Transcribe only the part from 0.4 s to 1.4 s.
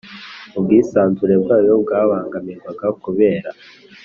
ubwisanzure